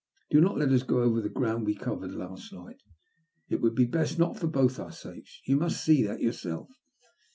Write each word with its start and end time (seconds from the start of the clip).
Do 0.31 0.41
not 0.41 0.57
let 0.57 0.71
us 0.71 0.81
go 0.81 1.03
over 1.03 1.21
the 1.21 1.29
ground 1.29 1.67
we 1.67 1.75
covered 1.75 2.11
last 2.15 2.51
night. 2.51 2.81
It 3.49 3.61
would 3.61 3.75
be 3.75 3.85
best 3.85 4.17
not 4.17 4.35
for 4.35 4.47
both 4.47 4.79
our 4.79 4.91
sakes; 4.91 5.39
you 5.45 5.57
must 5.57 5.85
see 5.85 6.01
that 6.01 6.21
yourself." 6.21 6.71